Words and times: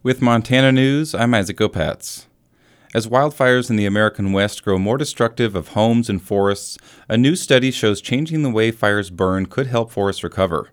With 0.00 0.22
Montana 0.22 0.70
News, 0.70 1.12
I'm 1.12 1.34
Isaac 1.34 1.56
Opatz. 1.56 2.26
As 2.94 3.08
wildfires 3.08 3.68
in 3.68 3.74
the 3.74 3.84
American 3.84 4.32
West 4.32 4.62
grow 4.62 4.78
more 4.78 4.96
destructive 4.96 5.56
of 5.56 5.68
homes 5.68 6.08
and 6.08 6.22
forests, 6.22 6.78
a 7.08 7.16
new 7.16 7.34
study 7.34 7.72
shows 7.72 8.00
changing 8.00 8.44
the 8.44 8.50
way 8.50 8.70
fires 8.70 9.10
burn 9.10 9.46
could 9.46 9.66
help 9.66 9.90
forests 9.90 10.22
recover. 10.22 10.70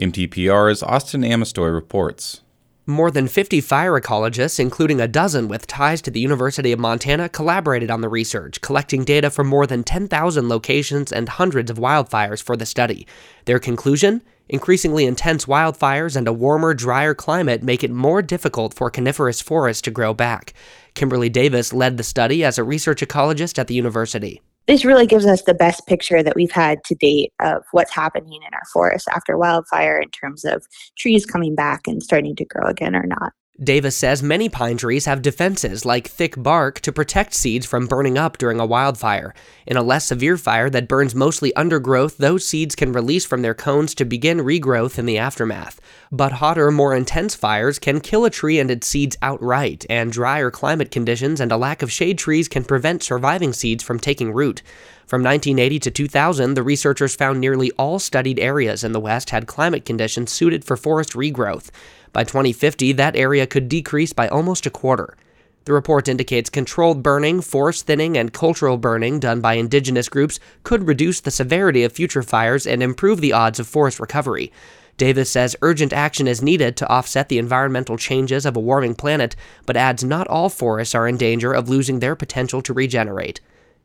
MTPR's 0.00 0.82
Austin 0.82 1.22
Amestoy 1.22 1.72
reports. 1.72 2.40
More 2.84 3.12
than 3.12 3.28
50 3.28 3.60
fire 3.60 3.98
ecologists, 3.98 4.58
including 4.58 5.00
a 5.00 5.06
dozen 5.06 5.46
with 5.46 5.68
ties 5.68 6.02
to 6.02 6.10
the 6.10 6.18
University 6.18 6.72
of 6.72 6.80
Montana, 6.80 7.28
collaborated 7.28 7.92
on 7.92 8.00
the 8.00 8.08
research, 8.08 8.60
collecting 8.60 9.04
data 9.04 9.30
from 9.30 9.46
more 9.46 9.68
than 9.68 9.84
10,000 9.84 10.48
locations 10.48 11.12
and 11.12 11.28
hundreds 11.28 11.70
of 11.70 11.78
wildfires 11.78 12.42
for 12.42 12.56
the 12.56 12.66
study. 12.66 13.06
Their 13.44 13.60
conclusion? 13.60 14.20
Increasingly 14.48 15.06
intense 15.06 15.46
wildfires 15.46 16.16
and 16.16 16.28
a 16.28 16.32
warmer, 16.32 16.74
drier 16.74 17.14
climate 17.14 17.62
make 17.62 17.82
it 17.82 17.90
more 17.90 18.20
difficult 18.20 18.74
for 18.74 18.90
coniferous 18.90 19.40
forests 19.40 19.80
to 19.82 19.90
grow 19.90 20.12
back. 20.12 20.52
Kimberly 20.94 21.30
Davis 21.30 21.72
led 21.72 21.96
the 21.96 22.02
study 22.02 22.44
as 22.44 22.58
a 22.58 22.64
research 22.64 23.00
ecologist 23.00 23.58
at 23.58 23.68
the 23.68 23.74
university. 23.74 24.42
This 24.66 24.84
really 24.84 25.06
gives 25.06 25.26
us 25.26 25.42
the 25.42 25.54
best 25.54 25.86
picture 25.86 26.22
that 26.22 26.36
we've 26.36 26.50
had 26.50 26.84
to 26.84 26.94
date 26.94 27.32
of 27.40 27.62
what's 27.72 27.92
happening 27.92 28.42
in 28.42 28.54
our 28.54 28.62
forests 28.72 29.08
after 29.08 29.36
wildfire 29.36 29.98
in 29.98 30.10
terms 30.10 30.44
of 30.44 30.66
trees 30.96 31.26
coming 31.26 31.54
back 31.54 31.86
and 31.86 32.02
starting 32.02 32.36
to 32.36 32.44
grow 32.44 32.66
again 32.66 32.94
or 32.94 33.06
not. 33.06 33.32
Davis 33.62 33.96
says 33.96 34.20
many 34.20 34.48
pine 34.48 34.76
trees 34.76 35.04
have 35.04 35.22
defenses 35.22 35.84
like 35.84 36.08
thick 36.08 36.34
bark 36.36 36.80
to 36.80 36.90
protect 36.90 37.32
seeds 37.32 37.64
from 37.64 37.86
burning 37.86 38.18
up 38.18 38.36
during 38.36 38.58
a 38.58 38.66
wildfire. 38.66 39.32
In 39.64 39.76
a 39.76 39.82
less 39.82 40.06
severe 40.06 40.36
fire 40.36 40.68
that 40.70 40.88
burns 40.88 41.14
mostly 41.14 41.54
undergrowth, 41.54 42.16
those 42.18 42.44
seeds 42.44 42.74
can 42.74 42.90
release 42.90 43.24
from 43.24 43.42
their 43.42 43.54
cones 43.54 43.94
to 43.94 44.04
begin 44.04 44.38
regrowth 44.38 44.98
in 44.98 45.06
the 45.06 45.18
aftermath. 45.18 45.80
But 46.10 46.32
hotter, 46.32 46.72
more 46.72 46.96
intense 46.96 47.36
fires 47.36 47.78
can 47.78 48.00
kill 48.00 48.24
a 48.24 48.30
tree 48.30 48.58
and 48.58 48.72
its 48.72 48.88
seeds 48.88 49.16
outright, 49.22 49.86
and 49.88 50.10
drier 50.10 50.50
climate 50.50 50.90
conditions 50.90 51.40
and 51.40 51.52
a 51.52 51.56
lack 51.56 51.80
of 51.80 51.92
shade 51.92 52.18
trees 52.18 52.48
can 52.48 52.64
prevent 52.64 53.04
surviving 53.04 53.52
seeds 53.52 53.84
from 53.84 54.00
taking 54.00 54.32
root. 54.32 54.62
From 55.06 55.22
1980 55.22 55.78
to 55.80 55.90
2000, 55.90 56.54
the 56.54 56.62
researchers 56.62 57.14
found 57.14 57.40
nearly 57.40 57.70
all 57.72 57.98
studied 57.98 58.40
areas 58.40 58.82
in 58.82 58.92
the 58.92 59.00
West 59.00 59.30
had 59.30 59.46
climate 59.46 59.84
conditions 59.84 60.32
suited 60.32 60.64
for 60.64 60.76
forest 60.76 61.12
regrowth. 61.12 61.70
By 62.14 62.22
2050, 62.22 62.92
that 62.92 63.16
area 63.16 63.44
could 63.44 63.68
decrease 63.68 64.12
by 64.12 64.28
almost 64.28 64.66
a 64.66 64.70
quarter. 64.70 65.16
The 65.64 65.72
report 65.72 66.08
indicates 66.08 66.48
controlled 66.48 67.02
burning, 67.02 67.40
forest 67.40 67.86
thinning, 67.86 68.16
and 68.16 68.32
cultural 68.32 68.76
burning 68.76 69.18
done 69.18 69.40
by 69.40 69.54
indigenous 69.54 70.08
groups 70.08 70.38
could 70.62 70.86
reduce 70.86 71.20
the 71.20 71.32
severity 71.32 71.82
of 71.82 71.92
future 71.92 72.22
fires 72.22 72.68
and 72.68 72.84
improve 72.84 73.20
the 73.20 73.32
odds 73.32 73.58
of 73.58 73.66
forest 73.66 73.98
recovery. 73.98 74.52
Davis 74.96 75.28
says 75.28 75.56
urgent 75.60 75.92
action 75.92 76.28
is 76.28 76.40
needed 76.40 76.76
to 76.76 76.88
offset 76.88 77.28
the 77.28 77.38
environmental 77.38 77.96
changes 77.96 78.46
of 78.46 78.56
a 78.56 78.60
warming 78.60 78.94
planet, 78.94 79.34
but 79.66 79.76
adds 79.76 80.04
not 80.04 80.28
all 80.28 80.48
forests 80.48 80.94
are 80.94 81.08
in 81.08 81.16
danger 81.16 81.52
of 81.52 81.68
losing 81.68 81.98
their 81.98 82.14
potential 82.14 82.62
to 82.62 82.72
regenerate. 82.72 83.40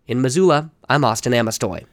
In 0.05 0.21
Missoula, 0.21 0.69
I'm 0.87 1.03
Austin 1.03 1.33
Amestoy. 1.33 1.85